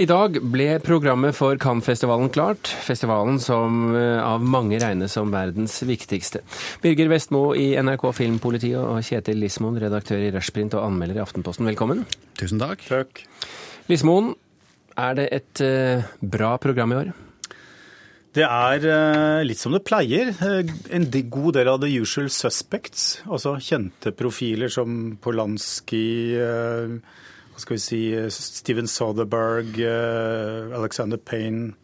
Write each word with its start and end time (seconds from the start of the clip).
I 0.00 0.06
dag 0.08 0.38
ble 0.48 0.78
programmet 0.80 1.36
for 1.36 1.58
Cannes-festivalen 1.60 2.30
klart. 2.32 2.70
Festivalen 2.86 3.36
som 3.42 3.90
eh, 3.92 4.16
av 4.24 4.40
mange 4.40 4.78
regnes 4.80 5.12
som 5.12 5.28
verdens 5.28 5.74
viktigste. 5.84 6.40
Birger 6.80 7.10
Vestmo 7.12 7.50
i 7.52 7.74
NRK 7.76 8.06
Filmpolitiet 8.16 8.80
og 8.80 9.04
Kjetil 9.04 9.42
Lismoen, 9.44 9.76
redaktør 9.82 10.24
i 10.24 10.30
Rushprint 10.32 10.78
og 10.78 10.86
anmelder 10.86 11.20
i 11.20 11.24
Aftenposten, 11.26 11.68
velkommen. 11.68 12.06
Tusen 12.40 12.62
takk. 12.62 12.86
Takk. 12.88 13.20
Lismoen, 13.92 14.32
er 14.96 15.20
det 15.20 15.28
et 15.36 15.64
uh, 15.68 16.08
bra 16.24 16.54
program 16.64 16.96
i 16.96 17.00
år? 17.02 17.14
Det 18.40 18.48
er 18.48 18.88
uh, 18.88 19.44
litt 19.44 19.60
som 19.60 19.76
det 19.76 19.84
pleier. 19.84 20.32
En 20.40 21.10
god 21.12 21.58
del 21.58 21.74
av 21.74 21.84
the 21.84 21.92
usual 22.00 22.32
suspects. 22.32 23.18
Altså 23.28 23.58
kjente 23.60 24.16
profiler 24.16 24.72
som 24.72 25.18
Polanski 25.20 26.06
skal 27.62 27.76
vi 27.76 27.82
si, 27.82 28.00
Steven 28.32 28.88
Soderberg, 28.90 29.76
eh, 29.78 30.76
Alexander 30.76 31.20
Payne. 31.20 31.74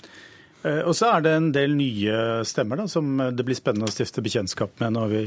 Eh, 0.67 0.83
og 0.83 0.97
så 0.99 1.13
er 1.15 1.25
det 1.25 1.37
en 1.37 1.53
del 1.55 1.77
nye 1.79 2.43
stemmer 2.49 2.83
da, 2.83 2.89
som 2.91 3.17
det 3.33 3.47
blir 3.47 3.59
spennende 3.59 3.91
å 3.91 3.95
stifte 3.95 4.25
bekjentskap 4.25 4.77
med 4.83 4.97
når 4.97 5.15
vi, 5.15 5.25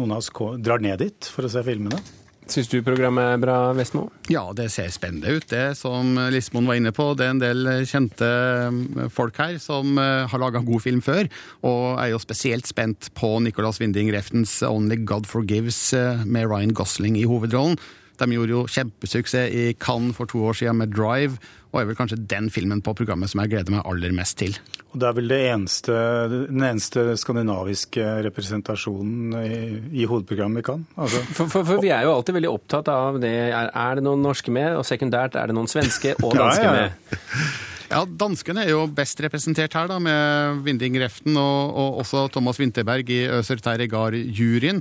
noen 0.00 0.16
av 0.16 0.22
oss 0.22 0.32
drar 0.62 0.82
ned 0.82 1.02
dit 1.04 1.30
for 1.30 1.46
å 1.46 1.52
se 1.52 1.64
filmene. 1.66 2.00
Syns 2.52 2.66
du 2.72 2.80
programmet 2.82 3.36
er 3.36 3.38
bra, 3.38 3.56
Vestmo? 3.76 4.08
Ja, 4.32 4.42
det 4.56 4.66
ser 4.74 4.88
spennende 4.90 5.36
ut, 5.36 5.46
det 5.52 5.76
som 5.78 6.16
Lismoen 6.34 6.66
var 6.66 6.80
inne 6.80 6.90
på. 6.92 7.12
Det 7.14 7.28
er 7.28 7.34
en 7.36 7.42
del 7.42 7.70
kjente 7.88 8.28
eh, 8.28 9.08
folk 9.14 9.38
her 9.38 9.60
som 9.62 9.94
har 10.00 10.42
laga 10.42 10.64
god 10.66 10.82
film 10.84 11.00
før, 11.04 11.30
og 11.62 12.02
er 12.02 12.10
jo 12.12 12.20
spesielt 12.22 12.68
spent 12.68 13.12
på 13.18 13.36
Nicolas 13.46 13.78
Winding 13.80 14.10
Reftens 14.14 14.58
Only 14.66 14.98
God 15.06 15.30
Forgives 15.30 15.92
med 16.26 16.48
Ryan 16.50 16.74
Gosling 16.76 17.20
i 17.20 17.28
hovedrollen. 17.30 17.78
De 18.20 18.28
gjorde 18.34 18.54
jo 18.54 18.66
kjempesuksess 18.70 19.50
i 19.56 19.72
Cannes 19.80 20.16
for 20.16 20.30
to 20.30 20.42
år 20.48 20.58
siden 20.58 20.80
med 20.82 20.92
Drive, 20.94 21.40
og 21.72 21.80
er 21.80 21.88
vel 21.88 21.96
kanskje 21.96 22.20
den 22.28 22.50
filmen 22.52 22.82
på 22.84 22.92
programmet 22.96 23.32
som 23.32 23.40
jeg 23.42 23.54
gleder 23.54 23.72
meg 23.72 23.86
aller 23.88 24.12
mest 24.14 24.36
til. 24.42 24.58
Og 24.92 25.00
Det 25.00 25.08
er 25.08 25.16
vel 25.16 25.32
det 25.32 25.40
eneste, 25.48 25.96
den 26.28 26.64
eneste 26.68 27.04
skandinaviske 27.16 28.04
representasjonen 28.28 29.38
i, 29.40 29.60
i 30.02 30.08
hovedprogrammet 30.08 30.60
i 30.60 30.66
Cannes? 30.66 30.94
Altså. 30.96 31.22
For, 31.32 31.48
for, 31.48 31.64
for, 31.70 31.80
vi 31.80 31.94
er 31.96 32.04
jo 32.04 32.12
alltid 32.12 32.36
veldig 32.36 32.52
opptatt 32.52 32.92
av 32.92 33.16
det. 33.22 33.32
Er, 33.48 33.70
er, 33.72 33.96
det 33.96 34.04
noen 34.04 34.24
norske 34.24 34.52
med, 34.52 34.76
og 34.76 34.84
sekundært 34.84 35.38
er 35.40 35.48
det 35.48 35.56
noen 35.56 35.70
svenske 35.72 36.12
og 36.20 36.36
danske 36.36 36.66
ja, 36.68 36.74
ja. 36.76 36.90
med? 36.92 37.70
Ja, 37.92 38.02
Danskene 38.08 38.64
er 38.64 38.72
jo 38.72 38.84
best 38.88 39.20
representert 39.20 39.74
her, 39.76 39.88
da, 39.90 39.98
med 40.00 40.62
Vinding 40.64 40.96
Reften 41.02 41.36
og, 41.36 41.72
og 41.76 41.98
også 42.04 42.24
Thomas 42.32 42.60
Winterberg 42.60 43.10
i 43.12 43.24
Øser 43.28 43.60
Terregar-juryen. 43.60 44.80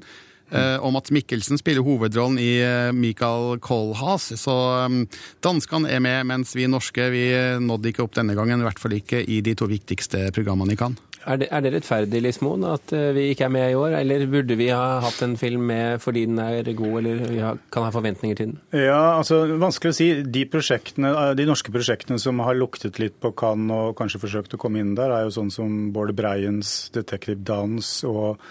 Eh, 0.52 0.76
at 0.78 0.94
Mats 0.94 1.14
Mikkelsen 1.16 1.60
spiller 1.62 1.86
hovedrollen 1.86 2.40
i 2.42 2.52
eh, 2.64 2.92
Michael 2.96 3.60
Kohlhaas. 3.64 4.32
Så 4.40 4.58
um, 4.86 5.06
danskene 5.44 5.92
er 5.92 6.04
med, 6.04 6.28
mens 6.32 6.56
vi 6.58 6.68
norske 6.72 7.10
vi 7.14 7.26
nådde 7.62 7.92
ikke 7.92 8.06
opp 8.06 8.18
denne 8.20 8.36
gangen. 8.38 8.62
I 8.62 8.68
hvert 8.70 8.82
fall 8.82 8.98
ikke 9.00 9.24
i 9.24 9.42
de 9.46 9.56
to 9.58 9.70
viktigste 9.72 10.30
programmene 10.36 10.76
i 10.76 10.80
Cannes. 10.80 11.08
Er 11.22 11.38
det, 11.38 11.48
er 11.54 11.62
det 11.62 11.72
rettferdig, 11.76 12.22
Lismoen, 12.24 12.64
at 12.66 12.92
eh, 12.98 13.12
vi 13.14 13.28
ikke 13.32 13.46
er 13.46 13.54
med 13.54 13.68
i 13.70 13.76
år? 13.78 13.94
Eller 14.00 14.24
burde 14.30 14.58
vi 14.58 14.72
ha 14.74 15.02
hatt 15.04 15.22
en 15.22 15.36
film 15.38 15.68
med 15.70 16.02
fordi 16.02 16.26
den 16.26 16.42
er 16.42 16.66
god, 16.74 16.96
eller 17.02 17.22
vi 17.28 17.42
kan 17.74 17.86
ha 17.86 17.92
forventninger 17.94 18.40
til 18.40 18.50
den? 18.52 18.58
Ja, 18.74 19.20
altså 19.20 19.44
Vanskelig 19.62 19.94
å 19.94 19.98
si. 20.00 20.10
De, 20.26 20.46
de 20.48 21.48
norske 21.48 21.74
prosjektene 21.74 22.18
som 22.22 22.42
har 22.42 22.58
luktet 22.58 22.98
litt 23.02 23.20
på 23.22 23.34
Cannes 23.38 23.76
og 23.92 23.96
kanskje 24.00 24.24
forsøkt 24.24 24.58
å 24.58 24.62
komme 24.62 24.82
inn 24.82 24.96
der, 24.98 25.14
er 25.14 25.28
jo 25.28 25.36
sånn 25.38 25.54
som 25.54 25.92
Bård 25.94 26.16
Breiens 26.18 26.90
'Detective 26.96 27.44
Dance' 27.46 28.10
og 28.10 28.42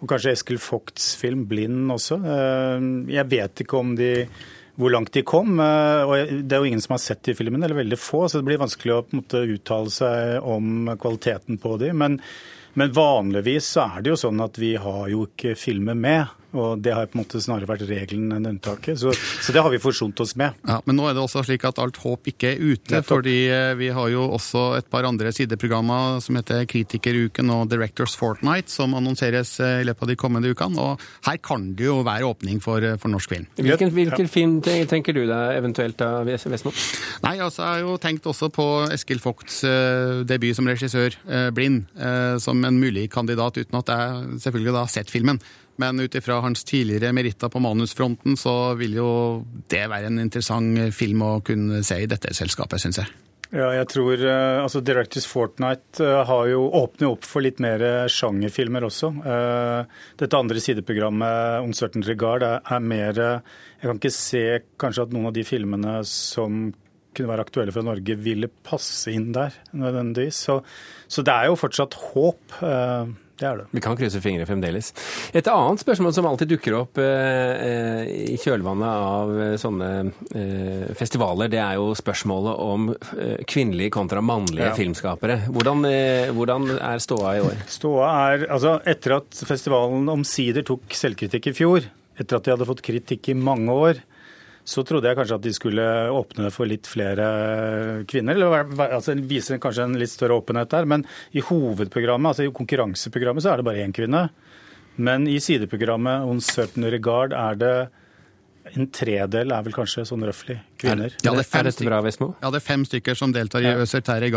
og 0.00 0.08
kanskje 0.08 0.32
Eskil 0.32 0.60
Vogts 0.62 1.12
film 1.20 1.44
'Blind' 1.48 1.92
også. 1.92 2.16
Eh, 2.24 2.88
jeg 3.14 3.30
vet 3.30 3.64
ikke 3.64 3.80
om 3.80 3.94
de 3.96 4.14
hvor 4.80 4.92
langt 4.94 5.12
de 5.12 5.22
kom. 5.26 5.58
Eh, 5.60 6.02
og 6.08 6.30
Det 6.48 6.56
er 6.56 6.62
jo 6.62 6.70
ingen 6.70 6.80
som 6.80 6.96
har 6.96 7.02
sett 7.04 7.22
de 7.26 7.36
filmene, 7.36 7.64
eller 7.66 7.82
veldig 7.82 7.98
få, 8.00 8.24
så 8.28 8.40
det 8.40 8.48
blir 8.48 8.62
vanskelig 8.62 8.96
å 8.96 9.04
måte, 9.12 9.44
uttale 9.44 9.92
seg 9.92 10.46
om 10.46 10.88
kvaliteten 10.96 11.60
på 11.60 11.76
de. 11.82 11.92
Men, 11.92 12.20
men 12.74 12.92
vanligvis 12.94 13.72
så 13.76 13.86
er 13.96 14.04
det 14.04 14.14
jo 14.14 14.20
sånn 14.20 14.42
at 14.44 14.58
vi 14.60 14.74
har 14.80 15.08
jo 15.12 15.24
ikke 15.28 15.56
filmer 15.58 15.98
med. 15.98 16.36
Og 16.52 16.80
det 16.82 16.94
har 16.94 17.06
på 17.06 17.18
en 17.18 17.22
måte 17.22 17.40
snarere 17.42 17.68
vært 17.68 17.84
regelen 17.86 18.32
enn 18.34 18.48
unntaket. 18.50 18.98
Så, 18.98 19.12
så, 19.14 19.52
det 19.54 19.62
har 19.62 19.70
vi 19.70 19.78
forsont 19.82 20.18
oss 20.22 20.34
med. 20.38 20.56
Ja, 20.66 20.80
Men 20.86 20.98
nå 20.98 21.06
er 21.06 21.14
det 21.14 21.22
også 21.22 21.44
slik 21.46 21.64
at 21.68 21.78
alt 21.82 22.00
håp 22.02 22.30
ikke 22.32 22.54
er 22.54 22.58
ute. 22.58 22.90
Nettopp. 22.90 23.08
fordi 23.12 23.36
eh, 23.52 23.74
vi 23.78 23.90
har 23.94 24.10
jo 24.10 24.24
også 24.34 24.64
et 24.80 24.88
par 24.90 25.06
andre 25.06 25.30
sideprogrammer 25.34 26.18
som 26.24 26.38
heter 26.40 26.64
Kritikeruken 26.70 27.52
og 27.54 27.68
Directors 27.70 28.16
Fortnight, 28.18 28.70
som 28.72 28.96
annonseres 28.98 29.52
eh, 29.62 29.80
i 29.84 29.86
løpet 29.86 30.06
av 30.06 30.10
de 30.10 30.18
kommende 30.18 30.50
ukene. 30.50 30.80
Og 30.82 31.28
her 31.28 31.38
kan 31.44 31.70
det 31.78 31.86
jo 31.86 32.00
være 32.06 32.26
åpning 32.26 32.58
for, 32.64 32.82
eh, 32.82 32.98
for 32.98 33.12
norsk 33.14 33.36
film. 33.36 33.46
Hvilken, 33.60 33.94
hvilken 33.94 34.26
ja. 34.26 34.32
film 34.32 34.58
tenker 34.90 35.14
du 35.14 35.22
deg 35.30 35.54
eventuelt 35.60 36.02
av 36.02 36.26
Vestmo? 36.26 36.74
Nei, 37.22 37.36
altså 37.38 37.62
jeg 37.62 37.70
har 37.76 37.84
jo 37.84 37.96
tenkt 38.02 38.26
også 38.26 38.50
på 38.54 38.66
Eskil 38.90 39.22
Vogts 39.22 39.62
debut 40.26 40.56
som 40.56 40.66
regissør, 40.66 41.14
'Blind', 41.54 41.86
som 42.42 42.59
en 42.68 42.80
mulig 42.80 43.08
kandidat, 43.12 43.60
uten 43.60 43.80
at 43.80 43.92
jeg 43.92 44.40
selvfølgelig 44.46 44.74
da 44.76 44.84
har 44.84 44.92
sett 44.92 45.12
filmen. 45.12 45.40
Men 45.80 46.00
ut 46.00 46.14
ifra 46.14 46.40
hans 46.44 46.64
tidligere 46.68 47.14
meritter 47.16 47.48
på 47.48 47.62
manusfronten, 47.62 48.36
så 48.36 48.74
vil 48.76 48.98
jo 48.98 49.10
det 49.72 49.86
være 49.88 50.10
en 50.10 50.20
interessant 50.20 50.92
film 50.96 51.24
å 51.24 51.32
kunne 51.44 51.80
se 51.86 52.02
i 52.02 52.10
dette 52.10 52.34
selskapet, 52.36 52.82
syns 52.82 53.00
jeg. 53.00 53.12
Ja, 53.50 53.72
jeg 53.74 53.88
tror 53.90 54.20
eh, 54.22 54.60
altså 54.62 54.78
Directors 54.86 55.24
Fortnight 55.26 55.98
eh, 55.98 56.20
har 56.26 56.44
jo 56.46 56.68
åpnet 56.78 57.08
opp 57.08 57.26
for 57.26 57.42
litt 57.42 57.58
mer 57.62 57.82
sjangerfilmer 58.06 58.86
også. 58.86 59.10
Eh, 59.26 59.96
dette 60.20 60.38
andre 60.38 60.62
sideprogrammet, 60.62 61.64
Uncertain 61.66 62.06
Regard, 62.06 62.46
er 62.46 62.84
mer 62.84 63.18
Jeg 63.18 63.88
kan 63.88 63.98
ikke 63.98 64.14
se 64.14 64.44
kanskje 64.78 65.08
at 65.08 65.16
noen 65.16 65.32
av 65.32 65.34
de 65.34 65.42
filmene 65.48 65.96
som 66.06 66.68
kunne 67.16 67.32
være 67.32 67.46
aktuelle 67.46 67.74
for 67.74 67.86
Norge, 67.86 68.18
ville 68.20 68.50
passe 68.66 69.12
inn 69.14 69.30
der 69.36 69.56
nødvendigvis. 69.72 70.44
Så, 70.48 70.60
så 71.10 71.24
det 71.26 71.34
er 71.34 71.50
jo 71.50 71.58
fortsatt 71.60 71.98
håp. 72.10 72.60
Det 73.40 73.48
er 73.48 73.60
det. 73.62 73.66
Vi 73.72 73.80
kan 73.80 73.96
krysse 73.96 74.20
fingre 74.20 74.44
fremdeles. 74.48 74.90
Et 75.32 75.46
annet 75.48 75.80
spørsmål 75.80 76.12
som 76.12 76.28
alltid 76.28 76.50
dukker 76.52 76.76
opp 76.76 77.00
eh, 77.00 78.10
i 78.34 78.36
kjølvannet 78.40 78.90
av 78.90 79.32
eh, 79.32 79.54
sånne 79.60 79.88
eh, 80.36 80.90
festivaler, 80.98 81.48
det 81.52 81.62
er 81.62 81.78
jo 81.80 81.94
spørsmålet 81.96 82.60
om 82.60 82.90
eh, 82.92 83.40
kvinnelige 83.48 83.94
kontra 83.96 84.20
mannlige 84.24 84.68
ja. 84.68 84.76
filmskapere. 84.76 85.38
Hvordan, 85.48 85.86
eh, 85.88 86.34
hvordan, 86.36 86.68
er 86.76 87.00
ståa 87.00 87.34
i 87.38 87.42
år? 87.46 87.64
Ståa 87.80 88.12
er, 88.34 88.46
altså 88.52 88.76
Etter 88.88 89.16
at 89.20 89.42
festivalen 89.48 90.08
omsider 90.12 90.66
tok 90.66 90.92
selvkritikk 90.96 91.48
i 91.48 91.56
fjor, 91.56 91.88
etter 92.20 92.36
at 92.36 92.44
de 92.44 92.52
hadde 92.52 92.68
fått 92.68 92.84
kritikk 92.84 93.32
i 93.32 93.38
mange 93.38 93.72
år, 93.72 94.04
så 94.64 94.84
trodde 94.86 95.08
jeg 95.08 95.18
kanskje 95.18 95.38
at 95.38 95.44
de 95.46 95.52
skulle 95.56 95.84
åpne 96.14 96.50
for 96.54 96.68
litt 96.68 96.88
flere 96.90 97.26
kvinner. 98.10 98.36
eller 98.36 98.90
altså 98.90 99.16
Vise 99.26 99.58
kanskje 99.62 99.86
en 99.88 99.98
litt 99.98 100.12
større 100.12 100.38
åpenhet 100.40 100.70
der. 100.70 100.88
Men 100.88 101.06
i 101.32 101.42
hovedprogrammet, 101.44 102.32
altså 102.32 102.46
i 102.46 102.54
konkurranseprogrammet, 102.54 103.44
så 103.44 103.54
er 103.54 103.60
det 103.60 103.68
bare 103.70 103.84
én 103.84 103.94
kvinne. 103.96 104.28
Men 105.00 105.26
i 105.30 105.38
sideprogrammet 105.40 106.28
On 106.28 106.40
Certain 106.44 106.86
Regard 106.92 107.32
er 107.32 107.60
det 107.60 107.76
en 108.76 108.90
tredel 108.92 109.54
er 109.54 109.64
vel 109.64 109.74
kanskje 109.74 110.04
sånn 110.06 110.26
røftlig 110.26 110.60
kvinner. 110.80 111.12
Ja, 111.22 111.34
det 111.36 111.44
er, 111.44 111.68
dette 111.68 111.86
bra? 111.86 112.00
Ja, 112.40 112.50
det 112.50 112.60
er 112.60 112.64
fem 112.64 112.84
stykker 112.88 113.18
som 113.18 113.34
deltar 113.34 113.64
i 113.64 113.74
Øser 113.80 114.00
i 114.00 114.30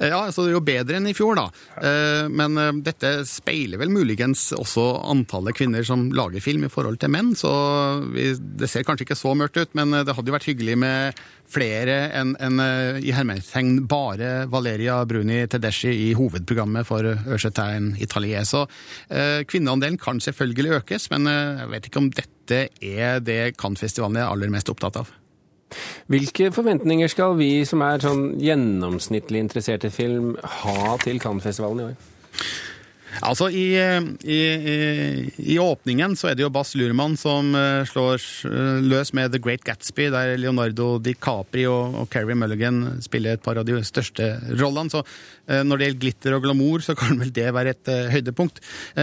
Eh, 0.00 0.08
ja, 0.08 0.20
så 0.32 0.44
det 0.44 0.52
er 0.52 0.56
jo 0.56 0.62
bedre 0.64 0.98
enn 1.00 1.08
i 1.10 1.14
fjor, 1.16 1.38
da. 1.38 1.46
Eh, 1.80 2.28
men 2.32 2.58
eh, 2.60 2.72
dette 2.86 3.12
speiler 3.28 3.80
vel 3.80 3.92
muligens 3.92 4.50
også 4.56 4.86
antallet 5.10 5.56
kvinner 5.56 5.84
som 5.86 6.08
lager 6.14 6.42
film 6.44 6.66
i 6.66 6.72
forhold 6.72 7.00
til 7.00 7.12
menn, 7.12 7.34
så 7.38 7.50
det 8.10 8.68
ser 8.70 8.86
kanskje 8.86 9.08
ikke 9.08 9.18
så 9.18 9.34
mørkt 9.38 9.60
ut, 9.60 9.76
men 9.78 9.94
det 10.04 10.14
hadde 10.16 10.30
jo 10.30 10.36
vært 10.36 10.48
hyggelig 10.50 10.76
med 10.80 11.20
flere 11.50 11.96
enn 12.14 12.36
en, 12.38 12.60
i 13.02 13.10
hermetegn 13.14 13.84
bare 13.90 14.46
Valeria 14.50 15.00
Bruni 15.08 15.42
Tedeschi 15.50 15.90
i 15.90 16.10
hovedprogrammet 16.14 16.86
for 16.86 17.06
Ørsetaen 17.06 17.96
Italie. 17.98 18.44
Så 18.46 18.66
kvinneandelen 19.50 19.98
kan 20.00 20.22
selvfølgelig 20.22 20.78
økes, 20.78 21.08
men 21.10 21.26
jeg 21.26 21.72
vet 21.72 21.90
ikke 21.90 22.04
om 22.04 22.12
dette 22.14 22.40
dette 22.50 22.68
er 22.82 23.20
det 23.22 23.56
Cannes-festivalen 23.60 24.18
er 24.20 24.30
aller 24.30 24.50
mest 24.52 24.70
opptatt 24.72 25.00
av. 25.00 25.10
Hvilke 26.10 26.50
forventninger 26.52 27.10
skal 27.12 27.36
vi 27.38 27.64
som 27.68 27.84
er 27.86 28.02
sånn 28.02 28.24
gjennomsnittlig 28.42 29.44
interessert 29.44 29.86
i 29.86 29.92
film, 29.94 30.34
ha 30.62 30.96
til 31.02 31.20
Cannes-festivalen 31.22 31.84
i 31.84 31.88
år? 31.90 32.10
Altså, 33.26 33.50
i, 33.52 33.74
i, 34.24 34.40
i, 35.36 35.56
åpningen 35.60 36.16
så 36.16 36.30
er 36.30 36.38
det 36.38 36.44
jo 36.46 36.52
Bass 36.52 36.72
Lurman 36.78 37.16
som 37.20 37.52
eh, 37.56 37.82
slår 37.88 38.22
eh, 38.48 38.78
løs 38.86 39.12
med 39.16 39.34
The 39.34 39.42
Great 39.42 39.64
Gatsby, 39.66 40.08
der 40.14 40.36
Leonardo 40.40 40.94
DiCaprio 41.02 41.74
og, 41.74 41.98
og 42.02 42.08
Carrie 42.12 42.38
Mulligan 42.38 43.02
spiller 43.04 43.36
et 43.36 43.44
par 43.44 43.60
av 43.60 43.68
de 43.68 43.80
største 43.86 44.32
rollene. 44.56 44.92
Så 44.92 45.04
Eh, 45.50 45.64
når 45.66 45.80
det 45.80 45.86
gjelder 45.86 46.02
glitter 46.04 46.36
og 46.36 46.44
glamour, 46.44 46.82
så 46.84 46.94
kan 46.98 47.18
vel 47.18 47.32
det 47.34 47.48
være 47.54 47.74
et 47.74 47.90
høydepunkt. 48.12 48.60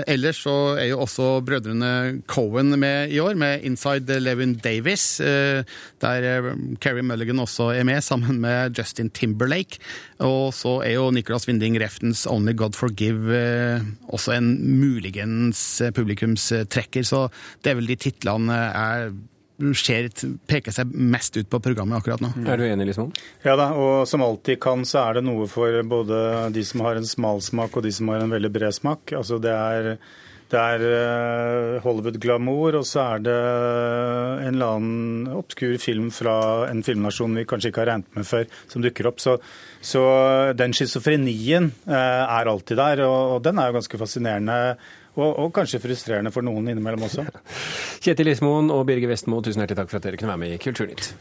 Ellers 0.08 0.40
så 0.46 0.56
er 0.80 0.92
jo 0.92 1.02
også 1.04 1.42
brødrene 1.46 2.22
Cohen 2.30 2.72
med 2.80 3.12
i 3.12 3.19
år, 3.19 3.36
med 3.36 3.66
Inside 3.68 4.19
Levin 4.22 4.56
Davis, 4.64 5.18
der 5.19 6.28
Carrie 6.84 7.04
Mulligan 7.04 7.42
også 7.44 7.72
er 7.75 7.84
med, 7.88 8.02
sammen 8.06 8.40
med 8.44 8.78
Justin 8.78 9.10
Timberlake. 9.10 9.81
Og 10.24 10.54
så 10.56 10.80
er 10.86 10.96
jo 10.96 11.12
Nicholas 11.12 11.48
Winding 11.50 11.80
Reftens 11.81 12.25
Only 12.30 12.56
God 12.58 12.78
Forgive 12.78 13.42
også 14.13 14.36
en 14.38 14.51
muligens 14.80 15.81
publikumstrekker, 15.95 17.04
så 17.07 17.27
det 17.63 17.74
er 17.74 17.81
vel 17.81 17.89
de 17.92 17.98
titlene 18.07 18.59
jeg 18.68 19.12
ser, 19.77 20.07
peker 20.50 20.74
seg 20.74 20.92
mest 20.94 21.38
ut 21.38 21.50
på 21.50 21.59
programmet 21.63 21.98
akkurat 21.98 22.21
nå. 22.21 22.30
Er 22.45 22.59
du 22.59 22.65
enig, 22.68 22.92
Lismoen? 22.92 23.13
Ja 23.45 23.56
da, 23.57 23.71
og 23.74 24.06
som 24.09 24.24
alltid 24.25 24.59
kan, 24.62 24.86
så 24.86 25.07
er 25.07 25.18
det 25.18 25.25
noe 25.25 25.48
for 25.50 25.81
både 25.89 26.19
de 26.54 26.63
som 26.68 26.86
har 26.86 27.00
en 27.00 27.09
smal 27.09 27.42
smak 27.42 27.77
og 27.77 27.86
de 27.88 27.94
som 27.94 28.12
har 28.13 28.24
en 28.24 28.33
veldig 28.33 28.54
bred 28.54 28.75
smak. 28.77 29.15
Altså 29.18 29.39
det 29.42 29.54
er, 29.54 29.89
det 30.54 30.62
er 30.62 30.86
eh, 30.92 31.80
Hollywood-glamour, 31.86 32.77
og 32.81 32.86
så 32.88 33.07
er 33.15 33.25
det 33.25 33.39
en 34.39 34.56
eller 34.56 34.78
annen 34.78 35.31
obskur 35.38 35.78
film 35.81 36.10
fra 36.13 36.38
en 36.69 36.84
filmnasjon 36.86 37.36
vi 37.38 37.45
kanskje 37.50 37.72
ikke 37.72 37.84
har 37.84 37.92
regnet 37.94 38.18
med 38.18 38.28
før, 38.28 38.48
som 38.72 38.84
dukker 38.86 39.10
opp. 39.12 39.22
Så, 39.24 39.38
så 39.81 40.04
den 40.57 40.75
schizofrenien 40.78 41.72
eh, 41.88 42.24
er 42.24 42.51
alltid 42.51 42.80
der, 42.80 43.04
og, 43.07 43.38
og 43.38 43.44
den 43.48 43.62
er 43.62 43.72
jo 43.72 43.80
ganske 43.80 44.01
fascinerende. 44.04 44.60
Og, 45.18 45.31
og, 45.31 45.48
kanskje 45.56 45.81
frustrerende 45.81 46.30
for 46.34 46.45
noen 46.45 46.69
innimellom 46.69 47.07
også. 47.07 47.25
Kjetil 48.06 48.36
Ismoen 48.36 48.69
og 48.74 48.86
Birger 48.89 49.10
Vestmo, 49.10 49.42
tusen 49.42 49.63
hjertelig 49.63 49.81
takk 49.81 49.89
for 49.94 50.01
at 50.01 50.06
dere 50.06 50.22
kunne 50.22 50.36
være 50.36 50.44
med 50.45 50.54
i 50.54 50.62
Kulturnytt. 50.62 51.12